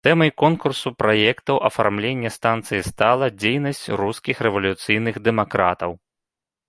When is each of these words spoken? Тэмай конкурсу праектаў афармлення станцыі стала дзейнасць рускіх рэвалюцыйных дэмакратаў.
Тэмай 0.07 0.31
конкурсу 0.43 0.91
праектаў 1.01 1.59
афармлення 1.69 2.31
станцыі 2.37 2.81
стала 2.91 3.25
дзейнасць 3.43 3.85
рускіх 4.03 4.37
рэвалюцыйных 4.49 5.15
дэмакратаў. 5.29 5.91